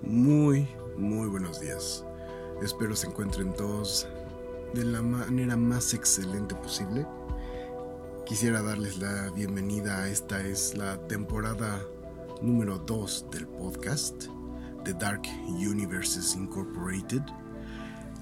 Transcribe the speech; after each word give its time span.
Muy, 0.00 0.68
muy 0.96 1.28
buenos 1.28 1.60
días. 1.60 2.04
Espero 2.62 2.96
se 2.96 3.08
encuentren 3.08 3.52
todos 3.52 4.06
de 4.74 4.84
la 4.84 5.02
manera 5.02 5.56
más 5.56 5.92
excelente 5.94 6.54
posible. 6.54 7.06
Quisiera 8.24 8.62
darles 8.62 8.98
la 8.98 9.30
bienvenida 9.30 9.98
a 9.98 10.08
esta 10.08 10.40
es 10.40 10.76
la 10.76 10.96
temporada 11.08 11.80
número 12.40 12.78
2 12.78 13.26
del 13.30 13.46
podcast 13.46 14.24
The 14.84 14.94
Dark 14.94 15.22
Universes 15.46 16.34
Incorporated. 16.34 17.22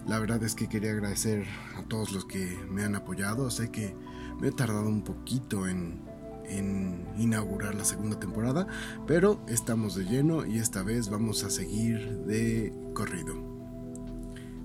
La 0.06 0.18
verdad 0.18 0.42
es 0.42 0.54
que 0.54 0.68
quería 0.68 0.90
agradecer 0.90 1.46
a 1.76 1.84
todos 1.84 2.12
los 2.12 2.24
que 2.24 2.58
me 2.68 2.82
han 2.82 2.96
apoyado. 2.96 3.50
Sé 3.50 3.70
que 3.70 3.94
me 4.40 4.48
he 4.48 4.52
tardado 4.52 4.88
un 4.88 5.02
poquito 5.02 5.68
en 5.68 6.09
en 6.50 7.06
inaugurar 7.18 7.74
la 7.74 7.84
segunda 7.84 8.18
temporada, 8.18 8.66
pero 9.06 9.44
estamos 9.48 9.94
de 9.94 10.04
lleno 10.04 10.46
y 10.46 10.58
esta 10.58 10.82
vez 10.82 11.08
vamos 11.08 11.44
a 11.44 11.50
seguir 11.50 12.18
de 12.26 12.72
corrido. 12.94 13.34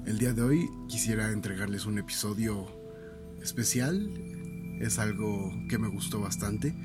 El 0.06 0.18
día 0.20 0.34
de 0.34 0.42
hoy 0.42 0.70
quisiera 0.88 1.32
entregarles 1.32 1.86
un 1.86 1.98
episodio 1.98 2.68
especial, 3.42 4.10
es 4.80 5.00
algo 5.00 5.52
que 5.70 5.78
me 5.78 5.88
gustó 5.88 6.20
bastante, 6.22 6.76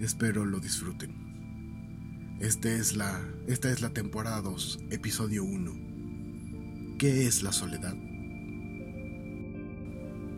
espero 0.00 0.44
lo 0.44 0.60
disfruten. 0.60 1.28
Este 2.40 2.76
es 2.76 2.96
la, 2.96 3.20
esta 3.46 3.70
es 3.70 3.80
la 3.80 3.90
temporada 3.90 4.40
2, 4.42 4.80
episodio 4.90 5.44
1. 5.44 6.96
¿Qué 6.98 7.26
es 7.26 7.42
la 7.42 7.52
soledad? 7.52 7.94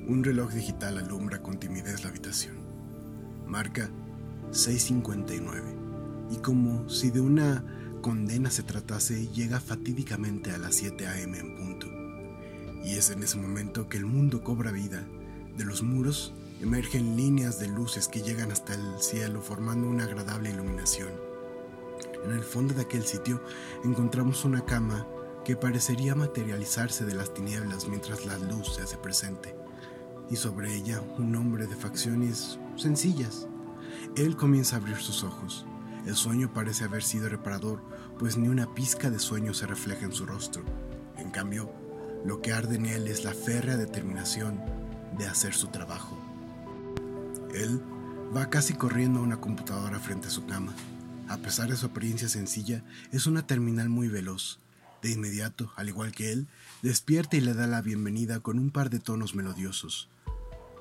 Un 0.07 0.23
reloj 0.25 0.53
digital 0.53 0.99
alumbra 0.99 1.43
con 1.43 1.59
timidez 1.59 2.03
la 2.03 2.11
habitación. 2.11 2.57
Marca 3.47 3.91
6.59 4.53 5.81
y 6.31 6.37
como 6.37 6.89
si 6.89 7.11
de 7.11 7.21
una 7.21 7.65
condena 8.01 8.51
se 8.51 8.63
tratase, 8.63 9.29
llega 9.29 9.61
fatídicamente 9.61 10.53
a 10.53 10.59
las 10.59 10.77
7 10.77 11.07
a.m. 11.07 11.39
en 11.39 11.57
punto. 11.57 11.87
Y 12.85 12.97
es 12.97 13.11
en 13.11 13.23
ese 13.23 13.37
momento 13.37 13.89
que 13.89 13.99
el 13.99 14.07
mundo 14.07 14.43
cobra 14.43 14.71
vida. 14.71 15.07
De 15.57 15.65
los 15.65 15.83
muros 15.83 16.33
emergen 16.63 17.17
líneas 17.17 17.59
de 17.59 17.69
luces 17.69 18.09
que 18.09 18.23
llegan 18.23 18.53
hasta 18.53 18.75
el 18.75 19.01
cielo 19.01 19.43
formando 19.43 19.89
una 19.89 20.05
agradable 20.05 20.51
iluminación. 20.51 21.11
En 22.25 22.33
el 22.33 22.43
fondo 22.43 22.73
de 22.75 22.83
aquel 22.83 23.03
sitio 23.03 23.43
encontramos 23.85 24.45
una 24.45 24.65
cama 24.65 25.07
que 25.45 25.57
parecería 25.57 26.15
materializarse 26.15 27.05
de 27.05 27.15
las 27.15 27.35
tinieblas 27.35 27.89
mientras 27.89 28.25
la 28.25 28.39
luz 28.39 28.77
se 28.77 28.83
hace 28.83 28.97
presente, 28.97 29.55
y 30.31 30.37
sobre 30.37 30.75
ella 30.75 31.03
un 31.19 31.35
hombre 31.35 31.67
de 31.67 31.77
facciones 31.77 32.59
sencillas, 32.77 33.49
él 34.17 34.37
comienza 34.37 34.77
a 34.77 34.79
abrir 34.81 34.97
sus 34.97 35.23
ojos. 35.23 35.67
El 36.07 36.15
sueño 36.15 36.53
parece 36.53 36.85
haber 36.85 37.03
sido 37.03 37.29
reparador, 37.29 37.83
pues 38.19 38.37
ni 38.37 38.49
una 38.49 38.75
pizca 38.75 39.11
de 39.11 39.19
sueño 39.19 39.55
se 39.55 39.67
refleja 39.67 40.05
en 40.05 40.13
su 40.13 40.27
rostro. 40.27 40.63
En 41.17 41.31
cambio, 41.31 41.73
lo 42.25 42.41
que 42.43 42.53
arde 42.53 42.77
en 42.77 42.87
él 42.87 43.07
es 43.07 43.25
la 43.25 43.33
férrea 43.33 43.77
determinación 43.77 44.61
de 45.17 45.27
hacer 45.27 45.55
su 45.55 45.69
trabajo. 45.69 46.19
Él 47.55 47.81
va 48.37 48.51
casi 48.51 48.75
corriendo 48.75 49.21
a 49.21 49.23
una 49.23 49.41
computadora 49.41 49.99
frente 49.99 50.29
a 50.29 50.31
su 50.31 50.45
cama. 50.47 50.75
A 51.29 51.39
pesar 51.39 51.71
de 51.71 51.77
su 51.77 51.87
apariencia 51.87 52.29
sencilla, 52.29 52.83
es 53.13 53.27
una 53.27 53.47
terminal 53.47 53.89
muy 53.89 54.09
veloz. 54.09 54.59
De 55.03 55.11
inmediato, 55.11 55.73
al 55.77 55.89
igual 55.89 56.13
que 56.13 56.31
él, 56.31 56.47
despierta 56.83 57.37
y 57.37 57.41
le 57.41 57.55
da 57.55 57.67
la 57.67 57.81
bienvenida 57.81 58.41
con 58.41 58.59
un 58.59 58.71
par 58.71 58.91
de 58.91 58.99
tonos 58.99 59.35
melodiosos. 59.35 60.10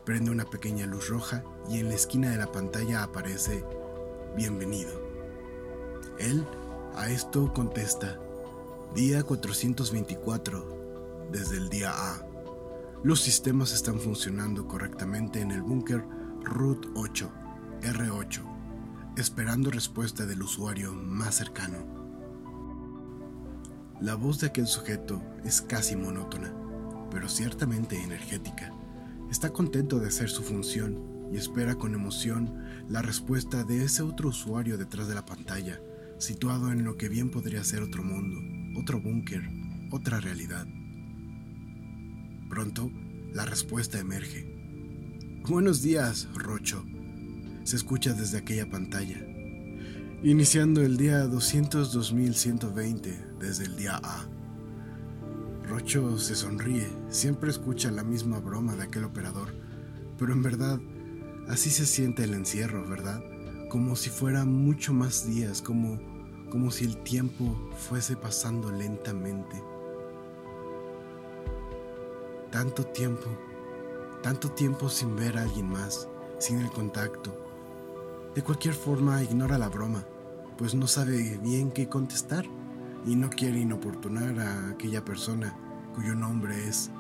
Prende 0.05 0.31
una 0.31 0.45
pequeña 0.45 0.85
luz 0.85 1.09
roja 1.09 1.43
y 1.69 1.79
en 1.79 1.89
la 1.89 1.95
esquina 1.95 2.31
de 2.31 2.37
la 2.37 2.51
pantalla 2.51 3.03
aparece 3.03 3.63
Bienvenido. 4.35 4.91
Él 6.17 6.45
a 6.95 7.09
esto 7.09 7.53
contesta 7.53 8.19
Día 8.95 9.23
424 9.23 11.27
desde 11.31 11.57
el 11.57 11.69
día 11.69 11.91
A. 11.93 12.25
Los 13.03 13.21
sistemas 13.21 13.71
están 13.71 13.99
funcionando 13.99 14.67
correctamente 14.67 15.41
en 15.41 15.51
el 15.51 15.61
búnker 15.61 16.03
Root 16.43 16.87
8, 16.95 17.31
R8, 17.81 18.41
esperando 19.17 19.69
respuesta 19.69 20.25
del 20.25 20.41
usuario 20.41 20.93
más 20.93 21.35
cercano. 21.35 21.77
La 24.01 24.15
voz 24.15 24.39
de 24.39 24.47
aquel 24.47 24.65
sujeto 24.65 25.21
es 25.43 25.61
casi 25.61 25.95
monótona, 25.95 26.51
pero 27.11 27.29
ciertamente 27.29 28.01
energética. 28.01 28.73
Está 29.31 29.51
contento 29.51 29.99
de 29.99 30.07
hacer 30.07 30.29
su 30.29 30.41
función 30.41 31.29
y 31.31 31.37
espera 31.37 31.75
con 31.75 31.93
emoción 31.93 32.65
la 32.89 33.03
respuesta 33.03 33.63
de 33.63 33.83
ese 33.83 34.01
otro 34.01 34.29
usuario 34.29 34.77
detrás 34.77 35.07
de 35.07 35.13
la 35.13 35.25
pantalla, 35.25 35.79
situado 36.17 36.71
en 36.71 36.83
lo 36.83 36.97
que 36.97 37.09
bien 37.09 37.29
podría 37.29 37.63
ser 37.63 37.83
otro 37.83 38.03
mundo, 38.03 38.39
otro 38.79 38.99
búnker, 38.99 39.43
otra 39.91 40.19
realidad. 40.19 40.65
Pronto, 42.49 42.91
la 43.31 43.45
respuesta 43.45 43.99
emerge. 43.99 45.41
Buenos 45.47 45.83
días, 45.83 46.27
Rocho. 46.33 46.83
Se 47.63 47.75
escucha 47.75 48.13
desde 48.13 48.39
aquella 48.39 48.67
pantalla. 48.67 49.23
Iniciando 50.23 50.81
el 50.81 50.97
día 50.97 51.27
202.120 51.27 53.37
desde 53.37 53.65
el 53.65 53.77
día 53.77 54.01
A. 54.03 54.27
Rocho 55.69 56.17
se 56.17 56.33
sonríe, 56.33 56.89
siempre 57.09 57.51
escucha 57.51 57.91
la 57.91 58.03
misma 58.03 58.39
broma 58.39 58.75
de 58.75 58.85
aquel 58.85 59.03
operador, 59.03 59.53
pero 60.17 60.33
en 60.33 60.41
verdad 60.41 60.79
así 61.47 61.69
se 61.69 61.85
siente 61.85 62.23
el 62.23 62.33
encierro, 62.33 62.89
¿verdad? 62.89 63.23
Como 63.69 63.95
si 63.95 64.09
fuera 64.09 64.45
mucho 64.45 64.93
más 64.93 65.27
días, 65.27 65.61
como, 65.61 65.99
como 66.49 66.71
si 66.71 66.85
el 66.85 66.97
tiempo 67.03 67.55
fuese 67.77 68.15
pasando 68.15 68.71
lentamente. 68.71 69.63
Tanto 72.51 72.83
tiempo, 72.87 73.27
tanto 74.23 74.49
tiempo 74.49 74.89
sin 74.89 75.15
ver 75.15 75.37
a 75.37 75.43
alguien 75.43 75.69
más, 75.69 76.07
sin 76.39 76.57
el 76.57 76.71
contacto. 76.71 77.31
De 78.33 78.41
cualquier 78.41 78.73
forma, 78.73 79.21
ignora 79.21 79.59
la 79.59 79.69
broma, 79.69 80.03
pues 80.57 80.73
no 80.73 80.87
sabe 80.87 81.37
bien 81.43 81.69
qué 81.69 81.87
contestar 81.87 82.47
y 83.05 83.15
no 83.15 83.29
quiere 83.29 83.59
inoportunar 83.59 84.39
a 84.39 84.69
aquella 84.69 85.03
persona 85.03 85.55
cuyo 85.95 86.15
nombre 86.15 86.67
es 86.67 86.91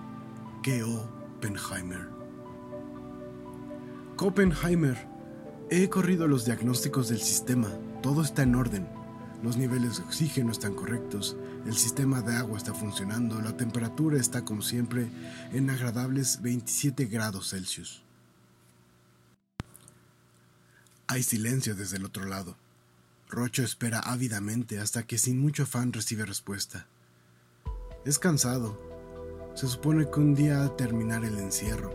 Keo 0.63 1.09
Oppenheimer. 1.35 2.09
Oppenheimer, 4.17 5.07
he 5.69 5.87
corrido 5.87 6.27
los 6.27 6.45
diagnósticos 6.45 7.07
del 7.09 7.21
sistema, 7.21 7.69
todo 8.01 8.21
está 8.21 8.43
en 8.43 8.55
orden. 8.55 8.87
Los 9.41 9.55
niveles 9.55 9.97
de 9.97 10.03
oxígeno 10.03 10.51
están 10.51 10.73
correctos, 10.73 11.37
el 11.65 11.77
sistema 11.77 12.21
de 12.21 12.35
agua 12.35 12.57
está 12.57 12.73
funcionando, 12.73 13.39
la 13.39 13.55
temperatura 13.55 14.17
está 14.17 14.43
como 14.43 14.61
siempre 14.61 15.07
en 15.53 15.69
agradables 15.69 16.41
27 16.41 17.05
grados 17.05 17.51
Celsius. 17.51 18.03
Hay 21.07 21.23
silencio 21.23 21.73
desde 21.73 21.95
el 21.95 22.05
otro 22.05 22.25
lado. 22.25 22.57
Rocho 23.31 23.61
espera 23.61 23.99
ávidamente 23.99 24.79
hasta 24.79 25.03
que 25.03 25.19
sin 25.19 25.39
mucho 25.39 25.63
afán 25.63 25.93
recibe 25.93 26.25
respuesta. 26.25 26.87
Es 28.03 28.17
cansado. 28.17 28.81
Se 29.53 29.67
supone 29.67 30.09
que 30.09 30.19
un 30.19 30.33
día 30.33 30.63
al 30.63 30.75
terminar 30.75 31.23
el 31.23 31.37
encierro, 31.37 31.91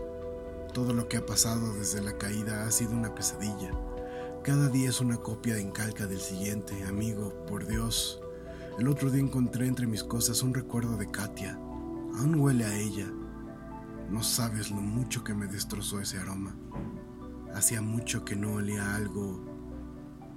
todo 0.73 0.93
lo 0.93 1.09
que 1.09 1.17
ha 1.17 1.25
pasado 1.25 1.73
desde 1.73 2.01
la 2.01 2.17
caída 2.17 2.65
ha 2.65 2.71
sido 2.71 2.91
una 2.91 3.13
pesadilla. 3.13 3.71
Cada 4.45 4.69
día 4.69 4.87
es 4.87 5.01
una 5.01 5.17
copia 5.17 5.55
de 5.55 5.61
encalca 5.61 6.07
del 6.07 6.21
siguiente, 6.21 6.85
amigo, 6.85 7.45
por 7.47 7.67
Dios. 7.67 8.21
El 8.79 8.87
otro 8.87 9.11
día 9.11 9.21
encontré 9.21 9.67
entre 9.67 9.87
mis 9.87 10.05
cosas 10.05 10.41
un 10.41 10.53
recuerdo 10.53 10.95
de 10.95 11.11
Katia. 11.11 11.55
Aún 11.55 12.35
huele 12.35 12.63
a 12.63 12.77
ella. 12.77 13.11
No 14.09 14.23
sabes 14.23 14.71
lo 14.71 14.77
mucho 14.77 15.25
que 15.25 15.33
me 15.33 15.47
destrozó 15.47 15.99
ese 15.99 16.17
aroma. 16.17 16.55
Hacía 17.53 17.81
mucho 17.81 18.23
que 18.23 18.37
no 18.37 18.53
olía 18.53 18.95
algo, 18.95 19.43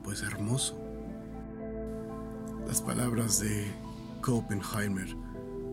pues 0.03 0.23
hermoso. 0.23 0.88
Las 2.69 2.83
palabras 2.83 3.41
de 3.41 3.73
Kopenheimer 4.21 5.17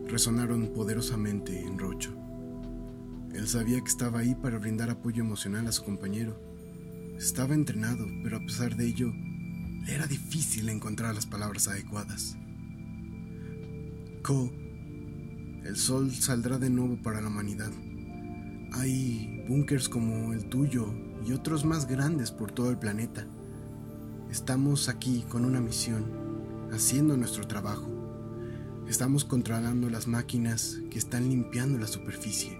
resonaron 0.08 0.68
poderosamente 0.68 1.60
en 1.60 1.78
Rocho. 1.78 2.10
Él 3.34 3.46
sabía 3.46 3.78
que 3.82 3.90
estaba 3.90 4.20
ahí 4.20 4.34
para 4.34 4.58
brindar 4.58 4.88
apoyo 4.88 5.22
emocional 5.22 5.66
a 5.66 5.72
su 5.72 5.84
compañero. 5.84 6.40
Estaba 7.18 7.54
entrenado, 7.54 8.06
pero 8.22 8.38
a 8.38 8.40
pesar 8.40 8.76
de 8.76 8.86
ello, 8.86 9.12
le 9.12 9.94
era 9.94 10.06
difícil 10.06 10.70
encontrar 10.70 11.14
las 11.14 11.26
palabras 11.26 11.68
adecuadas. 11.68 12.34
Ko, 14.22 14.50
el 15.64 15.76
sol 15.76 16.10
saldrá 16.12 16.56
de 16.56 16.70
nuevo 16.70 16.96
para 17.02 17.20
la 17.20 17.28
humanidad. 17.28 17.72
Hay 18.72 19.44
búnkers 19.46 19.90
como 19.90 20.32
el 20.32 20.48
tuyo 20.48 20.94
y 21.26 21.34
otros 21.34 21.66
más 21.66 21.86
grandes 21.86 22.32
por 22.32 22.52
todo 22.52 22.70
el 22.70 22.78
planeta. 22.78 23.26
Estamos 24.30 24.88
aquí 24.88 25.26
con 25.28 25.44
una 25.44 25.60
misión, 25.60 26.25
haciendo 26.72 27.16
nuestro 27.16 27.46
trabajo. 27.46 27.88
Estamos 28.88 29.24
controlando 29.24 29.90
las 29.90 30.06
máquinas 30.06 30.80
que 30.90 30.98
están 30.98 31.28
limpiando 31.28 31.78
la 31.78 31.86
superficie. 31.86 32.58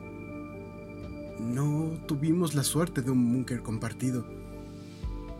No 1.38 1.92
tuvimos 2.06 2.54
la 2.54 2.64
suerte 2.64 3.02
de 3.02 3.10
un 3.10 3.32
búnker 3.32 3.62
compartido, 3.62 4.26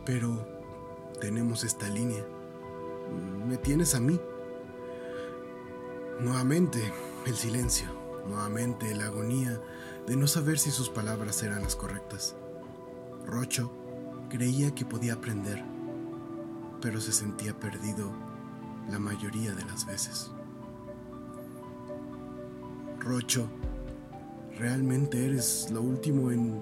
pero 0.04 0.46
tenemos 1.20 1.64
esta 1.64 1.88
línea. 1.88 2.24
Me 3.48 3.56
tienes 3.56 3.94
a 3.94 4.00
mí. 4.00 4.20
Nuevamente, 6.20 6.92
el 7.26 7.34
silencio, 7.34 7.88
nuevamente 8.28 8.94
la 8.94 9.06
agonía 9.06 9.60
de 10.06 10.16
no 10.16 10.26
saber 10.26 10.58
si 10.58 10.70
sus 10.70 10.88
palabras 10.88 11.42
eran 11.42 11.62
las 11.62 11.76
correctas. 11.76 12.36
Rocho 13.26 13.72
creía 14.30 14.74
que 14.74 14.84
podía 14.84 15.14
aprender, 15.14 15.64
pero 16.80 17.00
se 17.00 17.12
sentía 17.12 17.58
perdido 17.58 18.25
la 18.90 18.98
mayoría 18.98 19.52
de 19.52 19.64
las 19.64 19.86
veces. 19.86 20.30
Rocho, 23.00 23.48
realmente 24.58 25.24
eres 25.26 25.68
lo 25.70 25.82
último 25.82 26.30
en... 26.30 26.60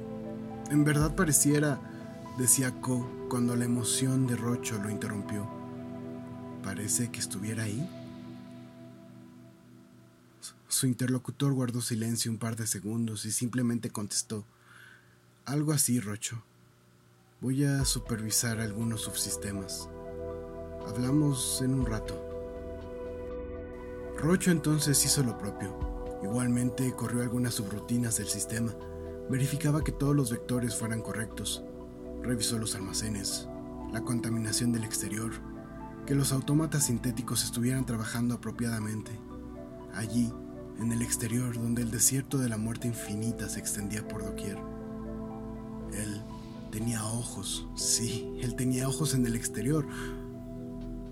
En 0.71 0.85
verdad 0.85 1.15
pareciera, 1.15 1.81
decía 2.39 2.81
Ko 2.81 3.09
cuando 3.29 3.57
la 3.57 3.65
emoción 3.65 4.27
de 4.27 4.37
Rocho 4.37 4.79
lo 4.83 4.91
interrumpió. 4.91 5.49
Parece 6.63 7.11
que 7.11 7.21
estuviera 7.21 7.65
ahí. 7.65 7.89
Su 10.69 10.87
interlocutor 10.87 11.53
guardó 11.53 11.81
silencio 11.81 12.31
un 12.31 12.39
par 12.39 12.57
de 12.57 12.67
segundos 12.67 13.25
y 13.27 13.33
simplemente 13.33 13.91
contestó, 13.91 14.45
algo 15.45 15.73
así, 15.73 16.01
Rocho. 16.01 16.43
Voy 17.41 17.65
a 17.65 17.85
supervisar 17.85 18.61
algunos 18.61 19.03
subsistemas. 19.03 19.89
Hablamos 20.89 21.63
en 21.63 21.75
un 21.75 21.87
rato. 21.87 22.15
Rocho 24.19 24.51
entonces 24.51 25.05
hizo 25.05 25.23
lo 25.23 25.37
propio. 25.39 25.75
Igualmente 26.23 26.93
corrió 26.95 27.23
algunas 27.23 27.55
subrutinas 27.55 28.17
del 28.17 28.29
sistema. 28.29 28.73
Verificaba 29.29 29.83
que 29.83 29.93
todos 29.93 30.15
los 30.15 30.31
vectores 30.31 30.77
fueran 30.77 31.03
correctos. 31.03 31.65
Revisó 32.23 32.59
los 32.59 32.75
almacenes, 32.75 33.49
la 33.93 34.03
contaminación 34.03 34.73
del 34.73 34.85
exterior, 34.85 35.33
que 36.07 36.15
los 36.15 36.33
autómatas 36.33 36.87
sintéticos 36.87 37.45
estuvieran 37.45 37.87
trabajando 37.87 38.35
apropiadamente. 38.35 39.13
Allí, 39.95 40.33
en 40.79 40.93
el 40.93 41.03
exterior 41.03 41.55
donde 41.55 41.83
el 41.83 41.91
desierto 41.91 42.39
de 42.39 42.49
la 42.49 42.57
muerte 42.57 42.89
infinita 42.89 43.49
se 43.49 43.61
extendía 43.61 44.07
por 44.07 44.25
doquier. 44.25 44.59
Él 45.93 46.23
tenía 46.71 47.05
ojos, 47.05 47.67
sí, 47.77 48.37
él 48.41 48.57
tenía 48.57 48.89
ojos 48.89 49.15
en 49.15 49.27
el 49.27 49.37
exterior, 49.37 49.87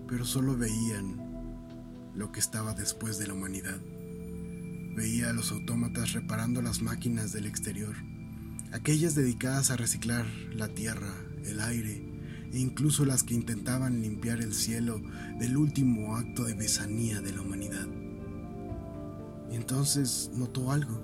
pero 0.08 0.24
solo 0.24 0.56
veían 0.56 1.32
lo 2.14 2.32
que 2.32 2.40
estaba 2.40 2.74
después 2.74 3.18
de 3.18 3.26
la 3.26 3.34
humanidad. 3.34 3.80
Veía 4.94 5.30
a 5.30 5.32
los 5.32 5.50
autómatas 5.52 6.12
reparando 6.12 6.60
las 6.60 6.82
máquinas 6.82 7.32
del 7.32 7.46
exterior, 7.46 7.96
aquellas 8.72 9.14
dedicadas 9.14 9.70
a 9.70 9.76
reciclar 9.76 10.26
la 10.54 10.68
tierra, 10.68 11.14
el 11.44 11.60
aire, 11.60 12.12
e 12.52 12.58
incluso 12.58 13.06
las 13.06 13.22
que 13.22 13.34
intentaban 13.34 14.02
limpiar 14.02 14.40
el 14.40 14.52
cielo 14.52 15.00
del 15.38 15.56
último 15.56 16.16
acto 16.16 16.44
de 16.44 16.54
besanía 16.54 17.22
de 17.22 17.32
la 17.32 17.40
humanidad. 17.40 17.86
Y 19.50 19.56
entonces 19.56 20.30
notó 20.34 20.70
algo. 20.70 21.00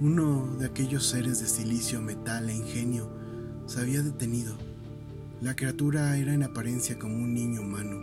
Uno 0.00 0.56
de 0.58 0.66
aquellos 0.66 1.06
seres 1.06 1.40
de 1.40 1.46
silicio, 1.46 2.02
metal 2.02 2.50
e 2.50 2.56
ingenio 2.56 3.08
se 3.66 3.80
había 3.80 4.02
detenido. 4.02 4.71
La 5.42 5.56
criatura 5.56 6.16
era 6.16 6.32
en 6.32 6.44
apariencia 6.44 7.00
como 7.00 7.16
un 7.16 7.34
niño 7.34 7.62
humano, 7.62 7.98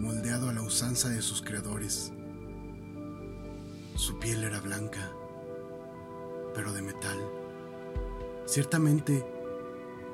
moldeado 0.00 0.48
a 0.48 0.52
la 0.52 0.62
usanza 0.62 1.08
de 1.08 1.22
sus 1.22 1.42
creadores. 1.42 2.12
Su 3.96 4.20
piel 4.20 4.44
era 4.44 4.60
blanca, 4.60 5.10
pero 6.54 6.72
de 6.72 6.82
metal. 6.82 7.18
Ciertamente, 8.46 9.26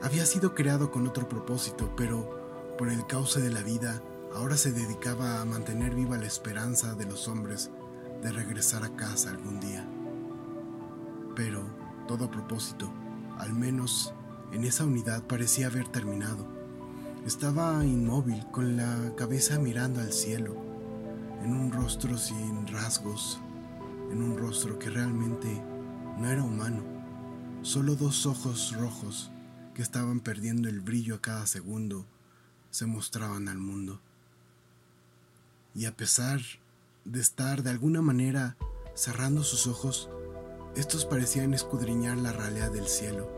había 0.00 0.24
sido 0.24 0.54
creado 0.54 0.90
con 0.90 1.06
otro 1.06 1.28
propósito, 1.28 1.92
pero 1.98 2.74
por 2.78 2.88
el 2.88 3.06
cauce 3.06 3.42
de 3.42 3.50
la 3.50 3.60
vida, 3.60 4.02
ahora 4.32 4.56
se 4.56 4.72
dedicaba 4.72 5.42
a 5.42 5.44
mantener 5.44 5.94
viva 5.94 6.16
la 6.16 6.26
esperanza 6.26 6.94
de 6.94 7.04
los 7.04 7.28
hombres 7.28 7.70
de 8.22 8.32
regresar 8.32 8.84
a 8.84 8.96
casa 8.96 9.28
algún 9.28 9.60
día. 9.60 9.86
Pero 11.36 11.62
todo 12.08 12.30
propósito, 12.30 12.90
al 13.36 13.52
menos 13.52 14.14
en 14.52 14.64
esa 14.64 14.84
unidad 14.84 15.22
parecía 15.24 15.66
haber 15.66 15.88
terminado. 15.88 16.46
Estaba 17.26 17.84
inmóvil, 17.84 18.44
con 18.50 18.76
la 18.76 19.14
cabeza 19.16 19.58
mirando 19.58 20.00
al 20.00 20.12
cielo, 20.12 20.56
en 21.42 21.52
un 21.52 21.72
rostro 21.72 22.18
sin 22.18 22.66
rasgos, 22.66 23.40
en 24.10 24.22
un 24.22 24.36
rostro 24.36 24.78
que 24.78 24.90
realmente 24.90 25.62
no 26.18 26.28
era 26.30 26.42
humano, 26.42 26.82
solo 27.62 27.96
dos 27.96 28.26
ojos 28.26 28.74
rojos 28.76 29.30
que 29.74 29.82
estaban 29.82 30.20
perdiendo 30.20 30.68
el 30.68 30.80
brillo 30.80 31.16
a 31.16 31.20
cada 31.20 31.46
segundo 31.46 32.06
se 32.70 32.86
mostraban 32.86 33.48
al 33.48 33.58
mundo. 33.58 34.00
Y 35.74 35.86
a 35.86 35.96
pesar 35.96 36.40
de 37.04 37.20
estar 37.20 37.62
de 37.62 37.70
alguna 37.70 38.02
manera 38.02 38.56
cerrando 38.94 39.42
sus 39.42 39.66
ojos, 39.66 40.08
estos 40.76 41.04
parecían 41.04 41.54
escudriñar 41.54 42.16
la 42.18 42.32
realidad 42.32 42.70
del 42.72 42.86
cielo, 42.86 43.30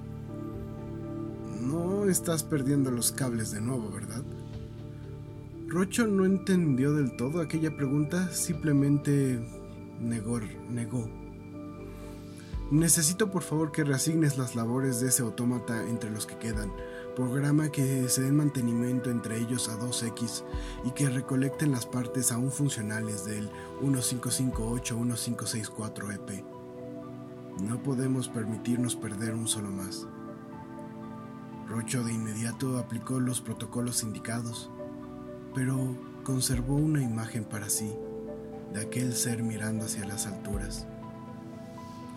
No 1.63 2.07
estás 2.07 2.43
perdiendo 2.43 2.91
los 2.91 3.13
cables 3.13 3.53
de 3.53 3.61
nuevo, 3.61 3.89
¿verdad? 3.91 4.25
Rocho 5.69 6.07
no 6.07 6.25
entendió 6.25 6.93
del 6.93 7.17
todo 7.17 7.41
aquella 7.41 7.77
pregunta, 7.77 8.31
simplemente 8.31 9.41
negó. 10.01 10.39
negó. 10.71 11.11
Necesito 12.71 13.33
por 13.33 13.43
favor 13.43 13.73
que 13.73 13.83
reasignes 13.83 14.39
las 14.39 14.55
labores 14.55 15.01
de 15.01 15.09
ese 15.09 15.23
autómata 15.23 15.83
entre 15.89 16.11
los 16.11 16.25
que 16.25 16.37
quedan. 16.37 16.73
Programa 17.17 17.71
que 17.71 18.09
se 18.09 18.23
den 18.23 18.37
mantenimiento 18.37 19.11
entre 19.11 19.39
ellos 19.39 19.69
a 19.69 19.77
2X 19.77 20.45
y 20.85 20.93
que 20.93 21.09
recolecten 21.09 21.73
las 21.73 21.85
partes 21.85 22.31
aún 22.31 22.53
funcionales 22.53 23.25
del 23.25 23.51
1558-1564EP. 23.83 26.45
No 27.63 27.83
podemos 27.83 28.29
permitirnos 28.29 28.95
perder 28.95 29.35
un 29.35 29.49
solo 29.49 29.71
más. 29.71 30.07
Rocho 31.69 32.05
de 32.05 32.13
inmediato 32.13 32.79
aplicó 32.79 33.19
los 33.19 33.41
protocolos 33.41 34.05
indicados, 34.05 34.71
pero 35.57 35.99
conservó 36.23 36.77
una 36.77 37.03
imagen 37.03 37.45
para 37.45 37.69
sí 37.69 37.93
de 38.73 38.81
aquel 38.83 39.13
ser 39.13 39.43
mirando 39.43 39.87
hacia 39.87 40.07
las 40.07 40.27
alturas. 40.27 40.87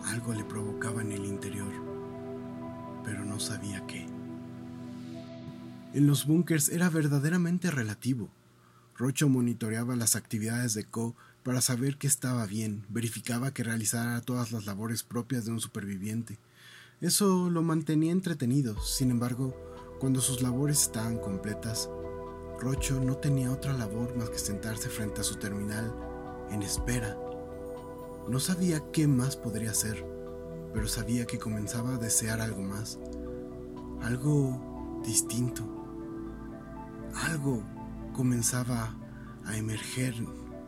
Algo 0.04 0.32
le 0.32 0.44
provocaba 0.44 1.02
en 1.02 1.10
el 1.10 1.24
interior, 1.24 1.72
pero 3.04 3.24
no 3.24 3.40
sabía 3.40 3.84
qué. 3.88 4.06
En 5.92 6.06
los 6.06 6.24
búnkers 6.24 6.68
era 6.68 6.88
verdaderamente 6.88 7.72
relativo. 7.72 8.30
Rocho 8.96 9.28
monitoreaba 9.28 9.96
las 9.96 10.14
actividades 10.14 10.74
de 10.74 10.84
Co 10.84 11.16
para 11.42 11.60
saber 11.60 11.96
que 11.96 12.06
estaba 12.06 12.46
bien, 12.46 12.86
verificaba 12.88 13.52
que 13.52 13.64
realizara 13.64 14.20
todas 14.20 14.52
las 14.52 14.66
labores 14.66 15.02
propias 15.02 15.46
de 15.46 15.50
un 15.50 15.60
superviviente 15.60 16.38
eso 17.00 17.48
lo 17.48 17.62
mantenía 17.62 18.12
entretenido, 18.12 18.78
sin 18.82 19.10
embargo, 19.10 19.56
cuando 20.00 20.20
sus 20.20 20.42
labores 20.42 20.82
estaban 20.82 21.16
completas, 21.16 21.88
Rocho 22.60 23.00
no 23.00 23.16
tenía 23.16 23.50
otra 23.50 23.72
labor 23.72 24.14
más 24.16 24.28
que 24.28 24.38
sentarse 24.38 24.90
frente 24.90 25.22
a 25.22 25.24
su 25.24 25.36
terminal 25.36 25.94
en 26.50 26.62
espera. 26.62 27.16
No 28.28 28.38
sabía 28.38 28.82
qué 28.92 29.06
más 29.06 29.34
podría 29.34 29.70
hacer, 29.70 30.04
pero 30.74 30.86
sabía 30.86 31.24
que 31.24 31.38
comenzaba 31.38 31.94
a 31.94 31.98
desear 31.98 32.42
algo 32.42 32.60
más, 32.60 32.98
algo 34.02 35.00
distinto. 35.04 35.64
Algo 37.28 37.62
comenzaba 38.12 38.94
a 39.46 39.56
emerger 39.56 40.14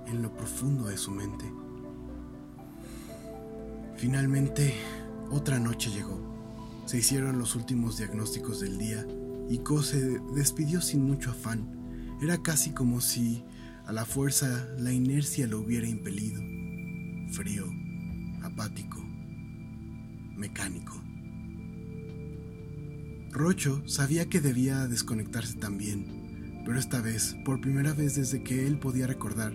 en 0.06 0.22
lo 0.22 0.34
profundo 0.34 0.87
de 0.87 0.96
su 0.96 1.11
mente. 1.11 1.44
Finalmente, 3.99 4.75
otra 5.30 5.58
noche 5.58 5.90
llegó. 5.90 6.18
Se 6.87 6.96
hicieron 6.96 7.38
los 7.38 7.54
últimos 7.54 7.99
diagnósticos 7.99 8.61
del 8.61 8.78
día 8.78 9.06
y 9.50 9.58
Ko 9.58 9.82
se 9.82 10.18
despidió 10.34 10.80
sin 10.80 11.04
mucho 11.04 11.30
afán. 11.30 11.82
Era 12.23 12.41
casi 12.41 12.71
como 12.71 13.00
si 13.00 13.43
a 13.85 13.91
la 13.93 14.05
fuerza 14.05 14.69
la 14.79 14.93
inercia 14.93 15.49
lo 15.49 15.59
hubiera 15.59 15.88
impelido. 15.88 16.41
Frío, 17.33 17.67
apático, 18.45 19.05
mecánico. 20.37 21.02
Rocho 23.33 23.83
sabía 23.88 24.29
que 24.29 24.41
debía 24.41 24.87
desconectarse 24.87 25.59
también, 25.59 26.62
pero 26.64 26.79
esta 26.79 27.00
vez, 27.00 27.35
por 27.45 27.61
primera 27.61 27.93
vez 27.93 28.14
desde 28.14 28.45
que 28.45 28.69
él 28.69 28.79
podía 28.79 29.09
recordar, 29.09 29.52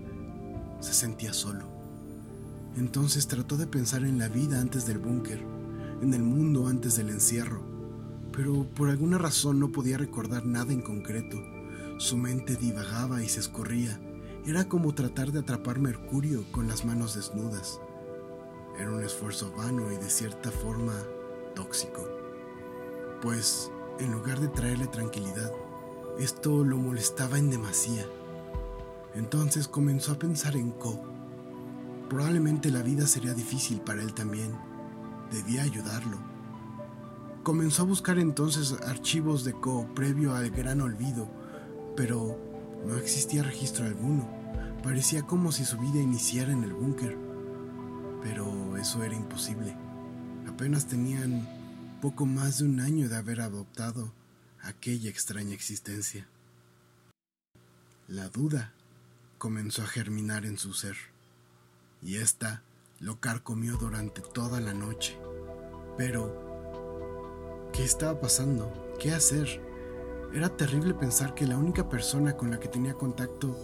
se 0.82 0.94
sentía 0.94 1.32
solo. 1.32 1.70
Entonces 2.76 3.30
trató 3.30 3.56
de 3.56 3.68
pensar 3.68 4.04
en 4.04 4.20
la 4.20 4.28
vida 4.28 4.60
antes 4.60 4.86
del 4.86 4.98
búnker, 4.98 5.40
en 6.02 6.14
el 6.14 6.22
mundo 6.22 6.68
antes 6.68 6.98
del 6.98 7.12
encierro, 7.12 7.64
pero 8.34 8.68
por 8.72 8.90
alguna 8.90 9.18
razón 9.18 9.58
no 9.58 9.72
podía 9.72 9.98
recordar 9.98 10.46
nada 10.46 10.74
en 10.74 10.82
concreto. 10.82 11.57
Su 11.98 12.18
mente 12.18 12.56
divagaba 12.56 13.24
y 13.24 13.30
se 13.30 13.40
escurría. 13.40 14.00
Era 14.46 14.70
como 14.70 14.94
tratar 14.94 15.32
de 15.32 15.40
atrapar 15.40 15.80
Mercurio 15.80 16.46
con 16.52 16.68
las 16.68 16.86
manos 16.86 17.16
desnudas. 17.16 17.80
Era 18.80 18.92
un 18.92 19.04
esfuerzo 19.04 19.52
vano 19.58 19.92
y 19.92 19.98
de 19.98 20.10
cierta 20.10 20.52
forma 20.52 20.94
tóxico. 21.56 22.08
Pues, 23.22 23.72
en 24.00 24.12
lugar 24.12 24.40
de 24.40 24.48
traerle 24.48 24.88
tranquilidad, 24.88 25.52
esto 26.20 26.64
lo 26.64 26.78
molestaba 26.78 27.40
en 27.40 27.50
demasía. 27.50 28.06
Entonces 29.16 29.68
comenzó 29.68 30.14
a 30.14 30.20
pensar 30.20 30.56
en 30.56 30.72
Ko 30.72 31.18
Probablemente 32.10 32.72
la 32.72 32.82
vida 32.82 33.06
sería 33.06 33.34
difícil 33.34 33.82
para 33.82 34.02
él 34.02 34.14
también. 34.14 34.56
Debía 35.30 35.64
ayudarlo. 35.64 36.18
Comenzó 37.44 37.82
a 37.82 37.86
buscar 37.86 38.18
entonces 38.18 38.76
archivos 38.86 39.44
de 39.44 39.54
Co 39.54 39.88
previo 39.94 40.34
al 40.34 40.50
gran 40.52 40.80
olvido, 40.80 41.28
pero 41.98 42.40
no 42.86 42.96
existía 42.96 43.44
registro 43.44 43.86
alguno. 43.86 44.30
Parecía 44.84 45.24
como 45.24 45.52
si 45.52 45.66
su 45.66 45.78
vida 45.80 46.00
iniciara 46.00 46.54
en 46.54 46.64
el 46.64 46.74
búnker. 46.74 47.18
Pero 48.24 48.78
eso 48.78 49.04
era 49.04 49.16
imposible. 49.16 49.76
Apenas 50.48 50.86
tenían 50.86 51.50
poco 52.00 52.26
más 52.26 52.60
de 52.60 52.66
un 52.66 52.80
año 52.80 53.10
de 53.10 53.18
haber 53.18 53.42
adoptado 53.42 54.14
aquella 54.62 55.10
extraña 55.10 55.56
existencia. 55.56 56.28
La 58.08 58.30
duda 58.30 58.74
comenzó 59.40 59.82
a 59.82 59.88
germinar 59.88 60.46
en 60.46 60.58
su 60.58 60.74
ser 60.74 60.96
y 62.02 62.18
ésta 62.18 62.62
lo 63.00 63.20
carcomió 63.20 63.76
durante 63.78 64.22
toda 64.22 64.62
la 64.62 64.74
noche. 64.74 65.18
Pero, 65.98 67.72
¿qué 67.74 67.84
estaba 67.84 68.22
pasando? 68.22 68.72
¿Qué 69.00 69.12
hacer? 69.12 69.67
Era 70.34 70.50
terrible 70.50 70.94
pensar 70.94 71.34
que 71.34 71.48
la 71.48 71.58
única 71.58 71.90
persona 71.90 72.36
con 72.36 72.52
la 72.52 72.60
que 72.60 72.68
tenía 72.68 72.94
contacto 72.94 73.56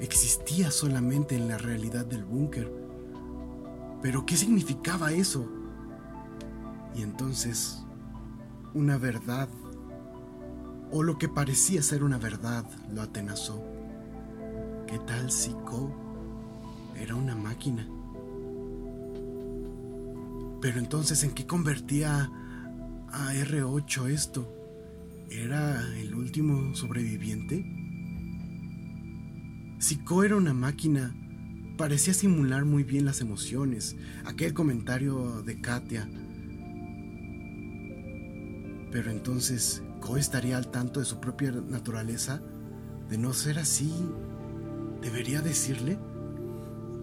existía 0.00 0.70
solamente 0.70 1.36
en 1.36 1.48
la 1.48 1.58
realidad 1.58 2.06
del 2.06 2.24
búnker. 2.24 2.72
Pero, 4.02 4.24
¿qué 4.24 4.36
significaba 4.36 5.12
eso? 5.12 5.48
Y 6.94 7.02
entonces, 7.02 7.84
una 8.74 8.96
verdad, 8.98 9.48
o 10.90 11.02
lo 11.02 11.18
que 11.18 11.28
parecía 11.28 11.82
ser 11.82 12.04
una 12.04 12.18
verdad, 12.18 12.64
lo 12.92 13.02
atenazó. 13.02 13.62
¿Qué 14.86 14.98
tal 15.00 15.30
si 15.30 15.52
era 17.00 17.14
una 17.14 17.34
máquina. 17.34 17.86
Pero 20.60 20.78
entonces, 20.78 21.22
¿en 21.22 21.32
qué 21.32 21.46
convertía 21.46 22.30
a 23.10 23.32
R8 23.32 24.08
esto? 24.10 24.57
¿Era 25.30 25.84
el 25.98 26.14
último 26.14 26.74
sobreviviente? 26.74 27.62
Si 29.78 29.96
Ko 29.96 30.24
era 30.24 30.36
una 30.36 30.54
máquina, 30.54 31.14
parecía 31.76 32.14
simular 32.14 32.64
muy 32.64 32.82
bien 32.82 33.04
las 33.04 33.20
emociones, 33.20 33.94
aquel 34.24 34.54
comentario 34.54 35.42
de 35.42 35.60
Katia. 35.60 36.08
Pero 38.90 39.10
entonces, 39.10 39.82
¿Ko 40.00 40.16
estaría 40.16 40.56
al 40.56 40.70
tanto 40.70 41.00
de 41.00 41.06
su 41.06 41.20
propia 41.20 41.52
naturaleza? 41.52 42.40
De 43.10 43.18
no 43.18 43.34
ser 43.34 43.58
así, 43.58 43.92
¿debería 45.02 45.42
decirle? 45.42 45.98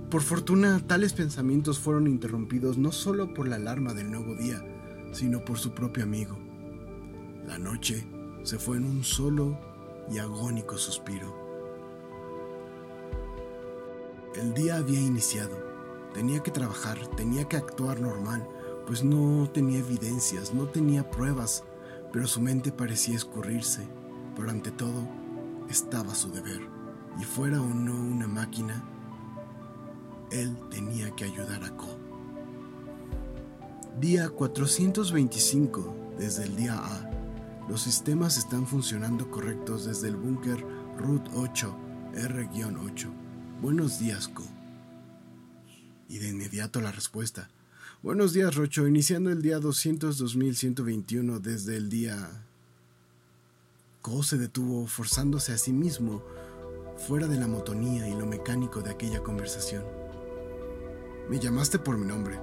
Por 0.09 0.23
fortuna, 0.23 0.79
tales 0.79 1.13
pensamientos 1.13 1.77
fueron 1.77 2.07
interrumpidos 2.07 2.79
no 2.79 2.91
solo 2.91 3.35
por 3.35 3.47
la 3.47 3.57
alarma 3.57 3.93
del 3.93 4.09
nuevo 4.09 4.35
día, 4.35 4.63
sino 5.11 5.45
por 5.45 5.59
su 5.59 5.75
propio 5.75 6.03
amigo. 6.03 6.39
La 7.47 7.59
noche 7.59 8.14
se 8.45 8.59
fue 8.59 8.77
en 8.77 8.85
un 8.85 9.03
solo 9.03 9.57
y 10.09 10.19
agónico 10.19 10.77
suspiro. 10.77 11.33
El 14.35 14.53
día 14.53 14.75
había 14.75 14.99
iniciado. 14.99 15.57
Tenía 16.13 16.41
que 16.43 16.51
trabajar, 16.51 17.07
tenía 17.17 17.45
que 17.45 17.57
actuar 17.57 17.99
normal, 17.99 18.47
pues 18.85 19.03
no 19.03 19.49
tenía 19.49 19.79
evidencias, 19.79 20.53
no 20.53 20.67
tenía 20.67 21.09
pruebas, 21.09 21.63
pero 22.13 22.27
su 22.27 22.39
mente 22.39 22.71
parecía 22.71 23.15
escurrirse. 23.15 23.87
Pero 24.35 24.51
ante 24.51 24.69
todo, 24.69 25.07
estaba 25.67 26.13
su 26.13 26.31
deber. 26.31 26.61
Y 27.19 27.23
fuera 27.23 27.59
o 27.59 27.67
no 27.67 27.95
una 27.95 28.27
máquina, 28.27 28.83
él 30.31 30.55
tenía 30.69 31.09
que 31.15 31.25
ayudar 31.25 31.63
a 31.63 31.75
Ko. 31.75 31.87
Día 33.99 34.29
425 34.29 35.95
desde 36.19 36.43
el 36.43 36.55
día 36.55 36.75
A. 36.75 37.14
Los 37.67 37.81
sistemas 37.81 38.37
están 38.37 38.67
funcionando 38.67 39.31
correctos 39.31 39.85
desde 39.85 40.09
el 40.09 40.15
búnker 40.15 40.63
Root 40.99 41.29
8, 41.33 41.75
R-8. 42.13 43.09
Buenos 43.59 43.99
días, 43.99 44.27
Ko. 44.27 44.43
Y 46.07 46.19
de 46.19 46.29
inmediato 46.29 46.79
la 46.79 46.91
respuesta. 46.91 47.49
Buenos 48.03 48.33
días, 48.33 48.53
Rocho. 48.53 48.87
Iniciando 48.87 49.31
el 49.31 49.41
día 49.41 49.59
202.121 49.59 51.39
desde 51.39 51.75
el 51.75 51.89
día... 51.89 52.43
Ko 54.03 54.21
se 54.21 54.37
detuvo 54.37 54.85
forzándose 54.85 55.51
a 55.51 55.57
sí 55.57 55.73
mismo 55.73 56.21
fuera 57.07 57.25
de 57.27 57.39
la 57.39 57.47
motonía 57.47 58.07
y 58.07 58.13
lo 58.13 58.27
mecánico 58.27 58.83
de 58.83 58.91
aquella 58.91 59.23
conversación. 59.23 59.83
Me 61.31 61.39
llamaste 61.39 61.79
por 61.79 61.97
mi 61.97 62.05
nombre. 62.05 62.39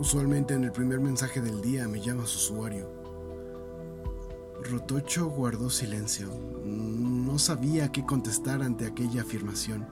Usualmente 0.00 0.54
en 0.54 0.64
el 0.64 0.72
primer 0.72 0.98
mensaje 0.98 1.40
del 1.40 1.60
día 1.60 1.86
me 1.86 2.00
llamas 2.00 2.34
usuario. 2.34 2.97
Rotocho 4.64 5.26
guardó 5.26 5.70
silencio. 5.70 6.28
No 6.64 7.38
sabía 7.38 7.90
qué 7.92 8.04
contestar 8.04 8.62
ante 8.62 8.86
aquella 8.86 9.22
afirmación. 9.22 9.86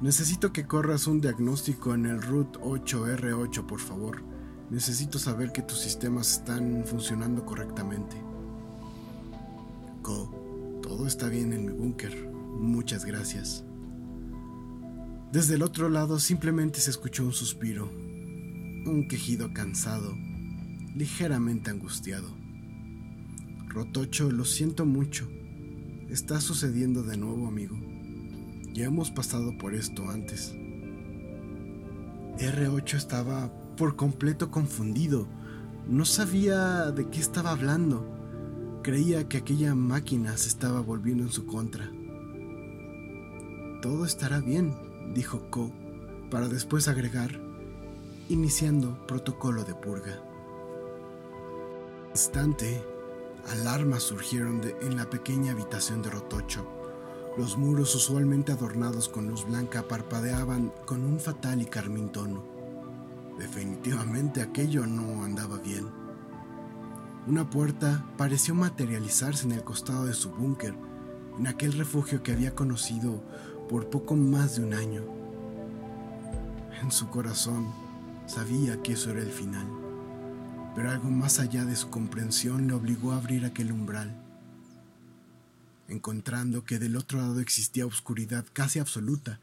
Necesito 0.00 0.52
que 0.52 0.66
corras 0.66 1.06
un 1.06 1.20
diagnóstico 1.20 1.94
en 1.94 2.06
el 2.06 2.22
Root 2.22 2.58
8R8, 2.58 3.66
por 3.66 3.80
favor. 3.80 4.22
Necesito 4.70 5.18
saber 5.18 5.52
que 5.52 5.62
tus 5.62 5.78
sistemas 5.78 6.32
están 6.32 6.84
funcionando 6.84 7.44
correctamente. 7.44 8.16
Ko, 10.02 10.80
todo 10.82 11.06
está 11.06 11.28
bien 11.28 11.52
en 11.52 11.66
mi 11.66 11.72
búnker. 11.72 12.28
Muchas 12.30 13.04
gracias. 13.04 13.64
Desde 15.32 15.54
el 15.54 15.62
otro 15.62 15.88
lado 15.88 16.18
simplemente 16.18 16.80
se 16.80 16.90
escuchó 16.90 17.24
un 17.24 17.32
suspiro, 17.32 17.86
un 17.86 19.06
quejido 19.08 19.52
cansado, 19.52 20.14
ligeramente 20.94 21.70
angustiado. 21.70 22.45
Rotocho, 23.76 24.30
lo 24.30 24.46
siento 24.46 24.86
mucho. 24.86 25.28
Está 26.08 26.40
sucediendo 26.40 27.02
de 27.02 27.18
nuevo, 27.18 27.46
amigo. 27.46 27.76
Ya 28.72 28.86
hemos 28.86 29.10
pasado 29.10 29.58
por 29.58 29.74
esto 29.74 30.08
antes. 30.08 30.54
R8 32.38 32.94
estaba 32.94 33.52
por 33.76 33.94
completo 33.94 34.50
confundido. 34.50 35.28
No 35.86 36.06
sabía 36.06 36.90
de 36.90 37.10
qué 37.10 37.20
estaba 37.20 37.50
hablando. 37.50 38.80
Creía 38.82 39.28
que 39.28 39.36
aquella 39.36 39.74
máquina 39.74 40.38
se 40.38 40.48
estaba 40.48 40.80
volviendo 40.80 41.24
en 41.24 41.30
su 41.30 41.44
contra. 41.44 41.92
Todo 43.82 44.06
estará 44.06 44.40
bien, 44.40 44.72
dijo 45.14 45.50
Ko, 45.50 45.70
para 46.30 46.48
después 46.48 46.88
agregar, 46.88 47.38
iniciando 48.30 49.06
protocolo 49.06 49.64
de 49.64 49.74
purga. 49.74 50.18
Instante, 52.14 52.82
alarmas 53.50 54.02
surgieron 54.02 54.60
en 54.80 54.96
la 54.96 55.08
pequeña 55.08 55.52
habitación 55.52 56.02
de 56.02 56.10
Rotocho. 56.10 56.66
Los 57.36 57.58
muros 57.58 57.94
usualmente 57.94 58.52
adornados 58.52 59.08
con 59.08 59.28
luz 59.28 59.46
blanca 59.46 59.86
parpadeaban 59.86 60.72
con 60.86 61.04
un 61.04 61.20
fatal 61.20 61.60
y 61.60 61.66
carmín 61.66 62.10
tono. 62.10 62.44
Definitivamente 63.38 64.40
aquello 64.40 64.86
no 64.86 65.22
andaba 65.22 65.58
bien. 65.58 65.86
Una 67.26 67.48
puerta 67.50 68.06
pareció 68.16 68.54
materializarse 68.54 69.44
en 69.44 69.52
el 69.52 69.64
costado 69.64 70.06
de 70.06 70.14
su 70.14 70.30
búnker, 70.30 70.74
en 71.38 71.46
aquel 71.46 71.72
refugio 71.72 72.22
que 72.22 72.32
había 72.32 72.54
conocido 72.54 73.22
por 73.68 73.90
poco 73.90 74.16
más 74.16 74.56
de 74.56 74.64
un 74.64 74.74
año. 74.74 75.02
En 76.80 76.90
su 76.90 77.08
corazón 77.08 77.66
sabía 78.26 78.80
que 78.82 78.92
eso 78.92 79.10
era 79.10 79.20
el 79.20 79.30
final. 79.30 79.85
Pero 80.76 80.90
algo 80.90 81.08
más 81.08 81.40
allá 81.40 81.64
de 81.64 81.74
su 81.74 81.88
comprensión 81.88 82.66
le 82.66 82.74
obligó 82.74 83.12
a 83.12 83.16
abrir 83.16 83.46
aquel 83.46 83.72
umbral, 83.72 84.14
encontrando 85.88 86.64
que 86.64 86.78
del 86.78 86.96
otro 86.96 87.18
lado 87.18 87.40
existía 87.40 87.86
oscuridad 87.86 88.44
casi 88.52 88.78
absoluta, 88.78 89.40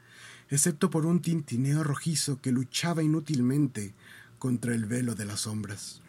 excepto 0.51 0.91
por 0.91 1.07
un 1.07 1.21
tintineo 1.21 1.83
rojizo 1.83 2.39
que 2.39 2.51
luchaba 2.51 3.01
inútilmente 3.01 3.95
contra 4.37 4.75
el 4.75 4.85
velo 4.85 5.15
de 5.15 5.25
las 5.25 5.41
sombras. 5.41 6.03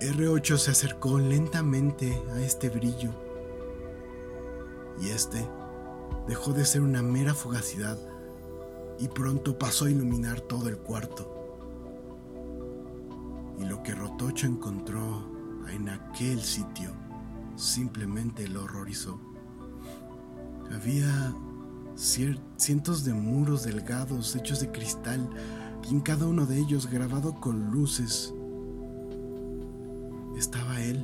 R8 0.00 0.56
se 0.56 0.70
acercó 0.70 1.18
lentamente 1.18 2.22
a 2.34 2.40
este 2.40 2.68
brillo, 2.68 3.12
y 5.02 5.08
este 5.08 5.44
dejó 6.28 6.52
de 6.52 6.64
ser 6.64 6.82
una 6.82 7.02
mera 7.02 7.34
fugacidad 7.34 7.98
y 9.00 9.08
pronto 9.08 9.58
pasó 9.58 9.86
a 9.86 9.90
iluminar 9.90 10.40
todo 10.40 10.68
el 10.68 10.78
cuarto. 10.78 11.33
Y 13.64 13.68
lo 13.68 13.82
que 13.82 13.94
Rotocho 13.94 14.46
encontró 14.46 15.32
en 15.70 15.88
aquel 15.88 16.40
sitio 16.42 16.92
simplemente 17.56 18.46
lo 18.46 18.64
horrorizó. 18.64 19.18
Había 20.70 21.34
cientos 21.96 23.04
de 23.04 23.14
muros 23.14 23.64
delgados 23.64 24.36
hechos 24.36 24.60
de 24.60 24.70
cristal 24.70 25.30
y 25.88 25.94
en 25.94 26.00
cada 26.00 26.26
uno 26.26 26.44
de 26.44 26.58
ellos 26.58 26.90
grabado 26.90 27.40
con 27.40 27.70
luces 27.70 28.34
estaba 30.36 30.82
él, 30.82 31.02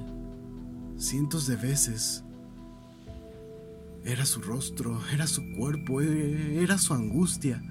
cientos 0.98 1.46
de 1.46 1.56
veces. 1.56 2.24
Era 4.04 4.26
su 4.26 4.40
rostro, 4.40 5.00
era 5.12 5.26
su 5.26 5.42
cuerpo, 5.56 6.02
e-, 6.02 6.62
era 6.62 6.76
su 6.78 6.92
angustia. 6.92 7.62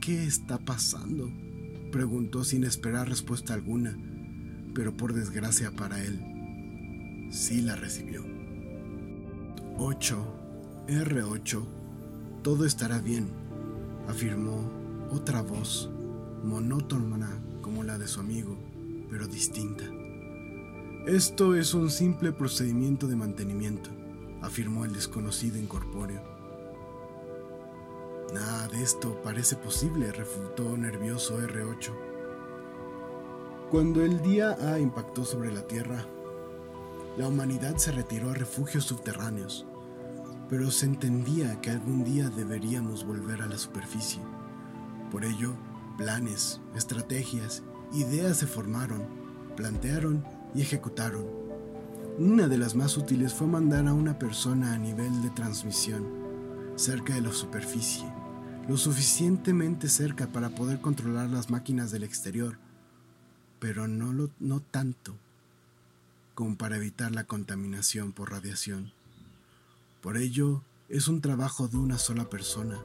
¿Qué 0.00 0.24
está 0.24 0.58
pasando? 0.58 1.30
Preguntó 1.88 2.44
sin 2.44 2.64
esperar 2.64 3.08
respuesta 3.08 3.54
alguna, 3.54 3.96
pero 4.74 4.96
por 4.96 5.12
desgracia 5.12 5.72
para 5.72 6.02
él, 6.04 7.28
sí 7.30 7.62
la 7.62 7.76
recibió. 7.76 8.24
8. 9.78 10.86
R8. 10.88 11.64
Todo 12.42 12.64
estará 12.64 13.00
bien, 13.00 13.28
afirmó 14.08 14.70
otra 15.10 15.42
voz, 15.42 15.90
monótona 16.44 17.40
como 17.60 17.84
la 17.84 17.98
de 17.98 18.08
su 18.08 18.20
amigo, 18.20 18.56
pero 19.10 19.26
distinta. 19.26 19.84
Esto 21.06 21.54
es 21.54 21.74
un 21.74 21.90
simple 21.90 22.32
procedimiento 22.32 23.06
de 23.06 23.16
mantenimiento, 23.16 23.90
afirmó 24.42 24.84
el 24.84 24.92
desconocido 24.92 25.58
incorpóreo. 25.58 26.37
Nada 28.32 28.68
de 28.68 28.82
esto 28.82 29.20
parece 29.22 29.56
posible, 29.56 30.12
refutó 30.12 30.76
nervioso 30.76 31.40
R8. 31.40 31.90
Cuando 33.70 34.02
el 34.02 34.20
día 34.20 34.56
A 34.60 34.78
impactó 34.78 35.24
sobre 35.24 35.50
la 35.50 35.62
Tierra, 35.62 36.04
la 37.16 37.26
humanidad 37.26 37.76
se 37.76 37.90
retiró 37.90 38.30
a 38.30 38.34
refugios 38.34 38.84
subterráneos, 38.84 39.66
pero 40.50 40.70
se 40.70 40.84
entendía 40.84 41.58
que 41.62 41.70
algún 41.70 42.04
día 42.04 42.28
deberíamos 42.28 43.06
volver 43.06 43.40
a 43.40 43.46
la 43.46 43.56
superficie. 43.56 44.20
Por 45.10 45.24
ello, 45.24 45.54
planes, 45.96 46.60
estrategias, 46.74 47.62
ideas 47.94 48.36
se 48.36 48.46
formaron, 48.46 49.06
plantearon 49.56 50.22
y 50.54 50.60
ejecutaron. 50.60 51.26
Una 52.18 52.46
de 52.46 52.58
las 52.58 52.74
más 52.74 52.98
útiles 52.98 53.32
fue 53.32 53.46
mandar 53.46 53.88
a 53.88 53.94
una 53.94 54.18
persona 54.18 54.74
a 54.74 54.78
nivel 54.78 55.22
de 55.22 55.30
transmisión, 55.30 56.27
cerca 56.78 57.14
de 57.14 57.20
la 57.20 57.32
superficie, 57.32 58.08
lo 58.68 58.76
suficientemente 58.76 59.88
cerca 59.88 60.28
para 60.28 60.50
poder 60.50 60.80
controlar 60.80 61.28
las 61.28 61.50
máquinas 61.50 61.90
del 61.90 62.04
exterior, 62.04 62.56
pero 63.58 63.88
no, 63.88 64.12
lo, 64.12 64.30
no 64.38 64.60
tanto 64.60 65.14
como 66.34 66.56
para 66.56 66.76
evitar 66.76 67.10
la 67.10 67.24
contaminación 67.24 68.12
por 68.12 68.30
radiación. 68.30 68.92
Por 70.00 70.16
ello, 70.16 70.62
es 70.88 71.08
un 71.08 71.20
trabajo 71.20 71.66
de 71.66 71.78
una 71.78 71.98
sola 71.98 72.30
persona, 72.30 72.80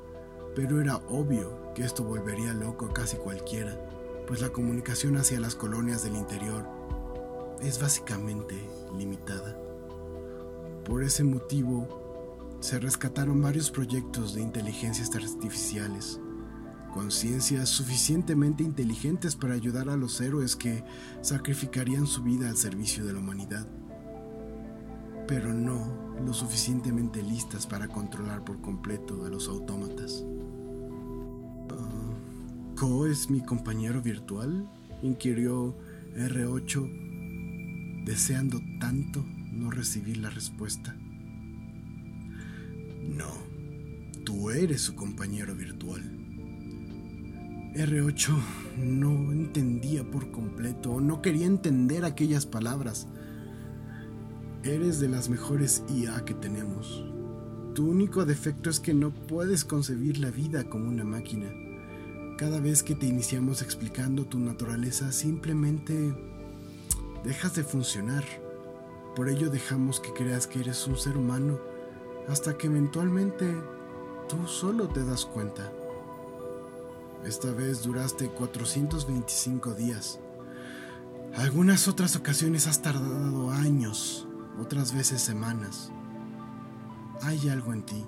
pero 0.55 0.81
era 0.81 0.97
obvio 0.97 1.71
que 1.75 1.83
esto 1.83 2.03
volvería 2.03 2.53
loco 2.53 2.87
a 2.87 2.93
casi 2.93 3.17
cualquiera, 3.17 3.77
pues 4.25 4.41
la 4.41 4.49
comunicación 4.49 5.17
hacia 5.17 5.39
las 5.39 5.53
colonias 5.53 6.03
del 6.03 6.15
interior 6.15 6.67
es 7.61 7.79
básicamente 7.79 8.67
limitada. 8.97 9.55
Por 10.83 11.03
ese 11.03 11.23
motivo, 11.23 12.02
se 12.63 12.79
rescataron 12.79 13.41
varios 13.41 13.69
proyectos 13.69 14.33
de 14.33 14.41
inteligencias 14.41 15.13
artificiales, 15.13 16.21
conciencias 16.93 17.67
suficientemente 17.67 18.63
inteligentes 18.63 19.35
para 19.35 19.53
ayudar 19.53 19.89
a 19.89 19.97
los 19.97 20.21
héroes 20.21 20.55
que 20.55 20.81
sacrificarían 21.19 22.07
su 22.07 22.23
vida 22.23 22.47
al 22.47 22.55
servicio 22.55 23.03
de 23.03 23.11
la 23.11 23.19
humanidad, 23.19 23.67
pero 25.27 25.53
no 25.53 26.15
lo 26.25 26.33
suficientemente 26.33 27.21
listas 27.21 27.67
para 27.67 27.89
controlar 27.89 28.45
por 28.45 28.61
completo 28.61 29.25
a 29.25 29.29
los 29.29 29.49
autómatas. 29.49 30.23
Uh, 31.69 32.75
¿Ko 32.79 33.07
es 33.07 33.29
mi 33.29 33.43
compañero 33.43 34.01
virtual? 34.01 34.69
inquirió 35.01 35.75
R8 36.15 38.05
deseando 38.05 38.61
tanto 38.79 39.21
no 39.51 39.69
recibir 39.69 40.19
la 40.19 40.29
respuesta. 40.29 40.95
No, 43.15 43.31
tú 44.25 44.49
eres 44.49 44.81
su 44.81 44.95
compañero 44.95 45.55
virtual. 45.55 46.01
R8 47.75 48.29
no 48.77 49.31
entendía 49.31 50.03
por 50.03 50.29
completo 50.29 51.01
no 51.01 51.23
quería 51.23 51.47
entender 51.47 52.05
aquellas 52.05 52.45
palabras. 52.45 53.07
Eres 54.63 54.99
de 54.99 55.09
las 55.09 55.27
mejores 55.29 55.83
IA 55.89 56.23
que 56.23 56.33
tenemos. 56.33 57.03
Tu 57.73 57.89
único 57.89 58.25
defecto 58.25 58.69
es 58.69 58.79
que 58.79 58.93
no 58.93 59.11
puedes 59.11 59.65
concebir 59.65 60.19
la 60.19 60.29
vida 60.29 60.63
como 60.69 60.87
una 60.87 61.03
máquina. 61.03 61.51
Cada 62.37 62.59
vez 62.59 62.83
que 62.83 62.93
te 62.93 63.07
iniciamos 63.07 63.61
explicando 63.61 64.25
tu 64.25 64.39
naturaleza, 64.39 65.11
simplemente 65.11 66.15
dejas 67.23 67.55
de 67.55 67.63
funcionar. 67.63 68.23
Por 69.15 69.29
ello 69.29 69.49
dejamos 69.49 69.99
que 69.99 70.13
creas 70.13 70.45
que 70.45 70.59
eres 70.59 70.87
un 70.87 70.97
ser 70.97 71.17
humano 71.17 71.72
hasta 72.27 72.57
que 72.57 72.67
eventualmente 72.67 73.55
tú 74.27 74.47
solo 74.47 74.87
te 74.87 75.03
das 75.03 75.25
cuenta. 75.25 75.71
Esta 77.25 77.51
vez 77.51 77.83
duraste 77.83 78.29
425 78.29 79.73
días. 79.73 80.19
Algunas 81.35 81.87
otras 81.87 82.15
ocasiones 82.15 82.67
has 82.67 82.81
tardado 82.81 83.51
años, 83.51 84.27
otras 84.61 84.93
veces 84.93 85.21
semanas. 85.21 85.91
Hay 87.21 87.49
algo 87.49 87.73
en 87.73 87.83
ti, 87.83 88.05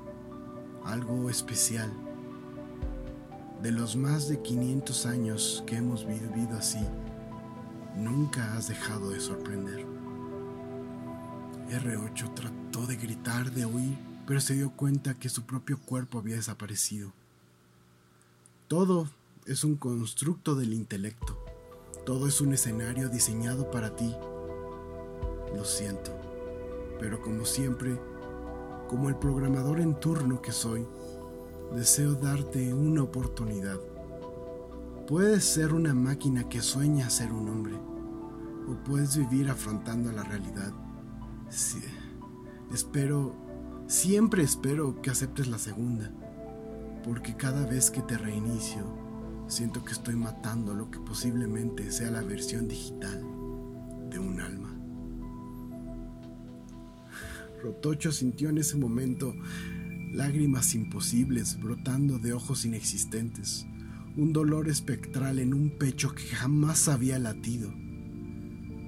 algo 0.83 1.29
especial. 1.29 1.91
De 3.61 3.71
los 3.71 3.95
más 3.95 4.27
de 4.27 4.41
500 4.41 5.05
años 5.05 5.63
que 5.65 5.77
hemos 5.77 6.05
vivido 6.05 6.57
así, 6.57 6.85
Nunca 7.95 8.53
has 8.53 8.67
dejado 8.67 9.11
de 9.11 9.19
sorprender. 9.21 9.85
R8 11.69 12.33
de 12.81 12.97
gritar, 12.97 13.51
de 13.51 13.65
huir, 13.65 13.97
pero 14.27 14.41
se 14.41 14.53
dio 14.53 14.71
cuenta 14.71 15.13
que 15.13 15.29
su 15.29 15.43
propio 15.43 15.79
cuerpo 15.79 16.19
había 16.19 16.35
desaparecido. 16.35 17.13
Todo 18.67 19.07
es 19.45 19.63
un 19.63 19.75
constructo 19.75 20.55
del 20.55 20.73
intelecto. 20.73 21.39
Todo 22.05 22.27
es 22.27 22.41
un 22.41 22.53
escenario 22.53 23.07
diseñado 23.09 23.71
para 23.71 23.95
ti. 23.95 24.13
Lo 25.55 25.63
siento, 25.63 26.11
pero 26.99 27.21
como 27.21 27.45
siempre, 27.45 27.97
como 28.89 29.07
el 29.09 29.15
programador 29.15 29.79
en 29.79 29.97
turno 29.99 30.41
que 30.41 30.51
soy, 30.51 30.85
deseo 31.75 32.13
darte 32.13 32.73
una 32.73 33.03
oportunidad. 33.03 33.79
Puedes 35.07 35.45
ser 35.45 35.73
una 35.73 35.93
máquina 35.93 36.49
que 36.49 36.61
sueña 36.61 37.09
ser 37.09 37.31
un 37.31 37.47
hombre, 37.47 37.75
o 38.67 38.83
puedes 38.83 39.15
vivir 39.17 39.49
afrontando 39.49 40.11
la 40.11 40.23
realidad. 40.23 40.73
Sí, 41.49 41.81
espero, 42.73 43.35
siempre 43.87 44.43
espero 44.43 45.01
que 45.01 45.09
aceptes 45.09 45.47
la 45.47 45.57
segunda, 45.57 46.11
porque 47.03 47.35
cada 47.35 47.65
vez 47.65 47.91
que 47.91 48.01
te 48.01 48.17
reinicio, 48.17 48.83
siento 49.47 49.83
que 49.83 49.93
estoy 49.93 50.15
matando 50.15 50.73
lo 50.73 50.89
que 50.89 50.99
posiblemente 50.99 51.91
sea 51.91 52.11
la 52.11 52.21
versión 52.21 52.67
digital 52.67 53.21
de 54.09 54.19
un 54.19 54.39
alma. 54.39 54.75
Rotocho 57.61 58.11
sintió 58.11 58.49
en 58.49 58.59
ese 58.59 58.77
momento 58.77 59.33
lágrimas 60.13 60.75
imposibles 60.75 61.59
brotando 61.59 62.19
de 62.19 62.33
ojos 62.33 62.63
inexistentes 62.65 63.65
un 64.17 64.31
dolor 64.31 64.69
espectral 64.69 65.39
en 65.39 65.53
un 65.53 65.71
pecho 65.77 66.15
que 66.15 66.23
jamás 66.23 66.87
había 66.87 67.19
latido. 67.19 67.69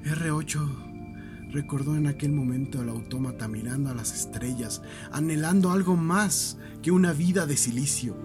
R8 0.04 0.87
recordó 1.52 1.96
en 1.96 2.08
aquel 2.08 2.32
momento 2.32 2.80
al 2.80 2.90
autómata 2.90 3.48
mirando 3.48 3.90
a 3.90 3.96
las 3.96 4.14
estrellas, 4.14 4.82
anhelando 5.12 5.72
algo 5.72 5.96
más 5.96 6.58
que 6.82 6.92
una 6.92 7.14
vida 7.14 7.46
de 7.46 7.58
silicio. 7.58 8.16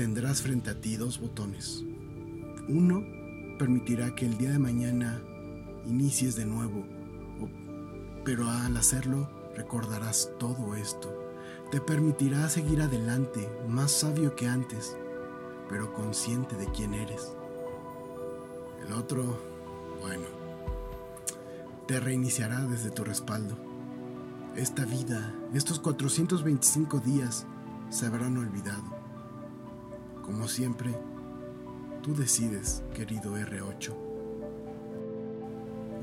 tendrás 0.00 0.40
frente 0.40 0.70
a 0.70 0.80
ti 0.80 0.96
dos 0.96 1.20
botones. 1.20 1.84
Uno 2.70 3.04
permitirá 3.58 4.14
que 4.14 4.24
el 4.24 4.38
día 4.38 4.50
de 4.50 4.58
mañana 4.58 5.20
inicies 5.84 6.36
de 6.36 6.46
nuevo, 6.46 6.86
pero 8.24 8.48
al 8.48 8.78
hacerlo 8.78 9.28
recordarás 9.54 10.30
todo 10.38 10.74
esto. 10.74 11.14
Te 11.70 11.82
permitirá 11.82 12.48
seguir 12.48 12.80
adelante, 12.80 13.46
más 13.68 13.92
sabio 13.92 14.34
que 14.36 14.48
antes, 14.48 14.96
pero 15.68 15.92
consciente 15.92 16.56
de 16.56 16.64
quién 16.72 16.94
eres. 16.94 17.36
El 18.86 18.94
otro, 18.94 19.38
bueno, 20.00 20.24
te 21.86 22.00
reiniciará 22.00 22.60
desde 22.66 22.90
tu 22.90 23.04
respaldo. 23.04 23.56
Esta 24.56 24.84
vida, 24.84 25.32
estos 25.54 25.78
425 25.78 26.98
días, 27.00 27.46
se 27.90 28.06
habrán 28.06 28.36
olvidado. 28.36 28.82
Como 30.24 30.48
siempre, 30.48 30.94
tú 32.02 32.14
decides, 32.14 32.82
querido 32.94 33.36
R8. 33.36 33.94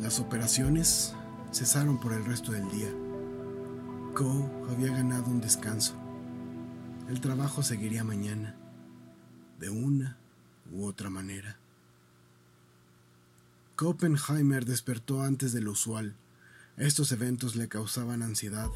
Las 0.02 0.20
operaciones 0.20 1.16
cesaron 1.52 2.00
por 2.00 2.14
el 2.14 2.26
resto 2.26 2.52
del 2.52 2.70
día. 2.70 2.90
Ko 4.14 4.50
había 4.70 4.92
ganado 4.92 5.32
un 5.32 5.42
descanso. 5.42 5.96
El 7.10 7.22
trabajo 7.22 7.64
seguiría 7.64 8.04
mañana, 8.04 8.56
de 9.60 9.70
una 9.70 10.18
u 10.72 10.86
otra 10.86 11.10
manera. 11.10 11.58
Oppenheimer 13.86 14.66
despertó 14.66 15.22
antes 15.22 15.54
de 15.54 15.62
lo 15.62 15.72
usual. 15.72 16.16
Estos 16.78 17.12
eventos 17.12 17.56
le 17.56 17.68
causaban 17.68 18.24
ansiedad. 18.24 18.70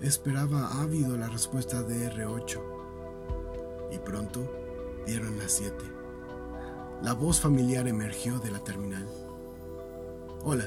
Esperaba 0.00 0.82
ávido 0.82 1.16
la 1.16 1.28
respuesta 1.28 1.82
de 1.82 2.10
R8. 2.12 2.60
Y 3.92 3.98
pronto 3.98 4.52
dieron 5.06 5.38
las 5.38 5.52
7. 5.52 5.76
La 7.02 7.12
voz 7.12 7.40
familiar 7.40 7.86
emergió 7.86 8.40
de 8.40 8.50
la 8.50 8.58
terminal. 8.64 9.06
Hola, 10.42 10.64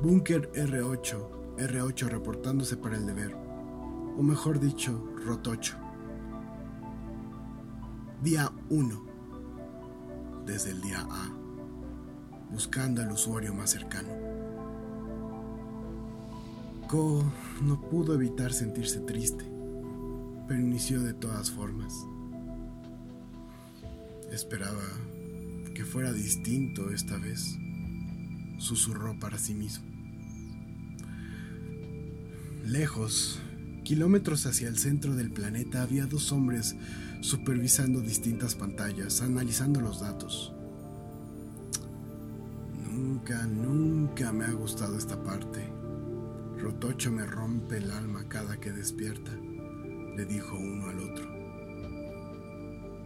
Búnker 0.00 0.50
R8, 0.52 1.56
R8 1.58 2.08
reportándose 2.08 2.76
para 2.76 2.96
el 2.96 3.06
deber, 3.06 3.34
o 3.34 4.22
mejor 4.22 4.58
dicho, 4.58 5.12
Rotocho. 5.24 5.76
Día 8.22 8.50
1. 8.70 9.06
Desde 10.46 10.70
el 10.70 10.80
día 10.80 11.06
A 11.10 11.45
buscando 12.50 13.02
al 13.02 13.12
usuario 13.12 13.54
más 13.54 13.70
cercano. 13.70 14.08
Ko 16.88 17.24
no 17.62 17.80
pudo 17.90 18.14
evitar 18.14 18.52
sentirse 18.52 19.00
triste, 19.00 19.44
pero 20.46 20.60
inició 20.60 21.02
de 21.02 21.14
todas 21.14 21.50
formas. 21.50 21.92
Esperaba 24.32 24.82
que 25.74 25.84
fuera 25.84 26.12
distinto 26.12 26.90
esta 26.90 27.18
vez, 27.18 27.56
susurró 28.58 29.18
para 29.18 29.38
sí 29.38 29.54
mismo. 29.54 29.84
Lejos, 32.64 33.38
kilómetros 33.84 34.46
hacia 34.46 34.68
el 34.68 34.78
centro 34.78 35.14
del 35.14 35.30
planeta, 35.30 35.82
había 35.82 36.06
dos 36.06 36.32
hombres 36.32 36.74
supervisando 37.20 38.00
distintas 38.00 38.54
pantallas, 38.54 39.22
analizando 39.22 39.80
los 39.80 40.00
datos. 40.00 40.55
Nunca, 43.34 44.32
me 44.32 44.44
ha 44.44 44.52
gustado 44.52 44.96
esta 44.96 45.20
parte. 45.20 45.68
Rotocho 46.58 47.10
me 47.10 47.26
rompe 47.26 47.78
el 47.78 47.90
alma 47.90 48.28
cada 48.28 48.56
que 48.58 48.70
despierta, 48.70 49.32
le 49.32 50.24
dijo 50.24 50.56
uno 50.56 50.88
al 50.88 51.00
otro. 51.00 51.26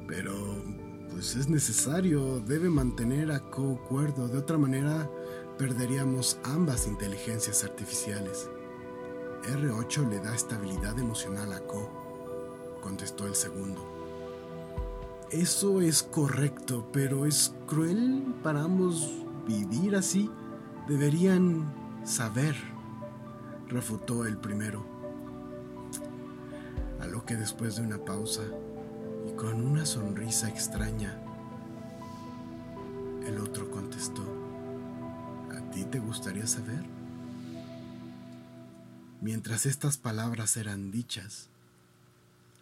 Pero, 0.06 0.62
pues 1.10 1.36
es 1.36 1.48
necesario, 1.48 2.40
debe 2.40 2.68
mantener 2.68 3.32
a 3.32 3.40
Co 3.40 3.82
cuerdo, 3.88 4.28
de 4.28 4.36
otra 4.36 4.58
manera 4.58 5.10
perderíamos 5.56 6.38
ambas 6.44 6.86
inteligencias 6.86 7.64
artificiales. 7.64 8.50
R8 9.44 10.06
le 10.10 10.20
da 10.20 10.34
estabilidad 10.34 10.98
emocional 10.98 11.50
a 11.54 11.60
Co, 11.60 12.78
contestó 12.82 13.26
el 13.26 13.34
segundo. 13.34 13.80
Eso 15.30 15.80
es 15.80 16.02
correcto, 16.02 16.86
pero 16.92 17.24
es 17.24 17.54
cruel 17.66 18.34
para 18.42 18.64
ambos 18.64 19.10
vivir 19.46 19.96
así, 19.96 20.30
deberían 20.88 21.72
saber, 22.04 22.56
refutó 23.68 24.26
el 24.26 24.36
primero. 24.38 24.84
A 27.00 27.06
lo 27.06 27.24
que 27.24 27.36
después 27.36 27.76
de 27.76 27.82
una 27.82 27.98
pausa 27.98 28.42
y 29.28 29.32
con 29.32 29.64
una 29.64 29.86
sonrisa 29.86 30.48
extraña, 30.48 31.18
el 33.26 33.38
otro 33.38 33.70
contestó, 33.70 34.22
¿a 35.56 35.70
ti 35.70 35.84
te 35.84 35.98
gustaría 35.98 36.46
saber? 36.46 36.84
Mientras 39.20 39.66
estas 39.66 39.98
palabras 39.98 40.56
eran 40.56 40.90
dichas, 40.90 41.48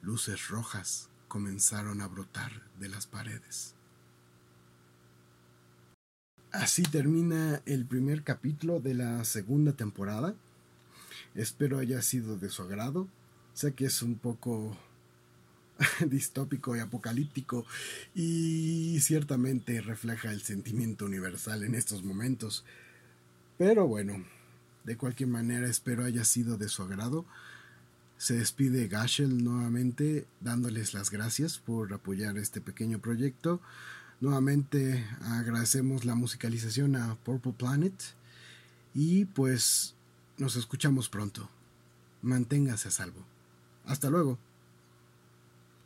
luces 0.03 0.49
rojas 0.49 1.09
comenzaron 1.29 2.01
a 2.01 2.09
brotar 2.09 2.51
de 2.81 2.88
las 2.88 3.07
paredes. 3.07 3.78
Así 6.52 6.82
termina 6.82 7.61
el 7.66 7.84
primer 7.84 8.22
capítulo 8.22 8.80
de 8.80 8.94
la 8.94 9.24
segunda 9.24 9.72
temporada. 9.72 10.34
Espero 11.34 11.78
haya 11.78 12.00
sido 12.00 12.38
de 12.38 12.48
su 12.48 12.62
agrado. 12.62 13.06
Sé 13.52 13.74
que 13.74 13.84
es 13.84 14.00
un 14.02 14.14
poco 14.14 14.74
distópico 16.06 16.74
y 16.74 16.80
apocalíptico 16.80 17.66
y 18.14 18.98
ciertamente 19.00 19.82
refleja 19.82 20.32
el 20.32 20.40
sentimiento 20.40 21.04
universal 21.04 21.64
en 21.64 21.74
estos 21.74 22.02
momentos. 22.02 22.64
Pero 23.58 23.87
bueno, 23.87 24.24
de 24.84 24.96
cualquier 24.96 25.28
manera 25.28 25.68
espero 25.68 26.04
haya 26.04 26.24
sido 26.24 26.56
de 26.56 26.68
su 26.68 26.82
agrado. 26.82 27.26
Se 28.16 28.34
despide 28.34 28.88
Gashel 28.88 29.44
nuevamente 29.44 30.26
dándoles 30.40 30.94
las 30.94 31.11
gracias 31.11 31.58
por 31.58 31.92
apoyar 31.92 32.38
este 32.38 32.62
pequeño 32.62 33.00
proyecto. 33.00 33.61
Nuevamente 34.20 35.07
agradecemos 35.22 36.04
la 36.04 36.16
musicalización 36.16 36.96
a 36.96 37.14
Purple 37.16 37.52
Planet 37.52 37.94
y 38.94 39.26
pues 39.26 39.94
nos 40.38 40.57
escuchamos 40.57 41.09
pronto. 41.09 41.48
Manténgase 42.22 42.88
a 42.88 42.90
salvo. 42.90 43.24
Hasta 43.85 44.11
luego. 44.11 44.38